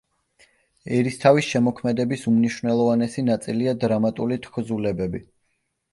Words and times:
ერისთავის 0.99 1.49
შემოქმედების 1.49 2.25
უმნიშვნელოვანესი 2.31 3.27
ნაწილია 3.29 3.77
დრამატული 3.85 4.43
თხზულებები. 4.47 5.27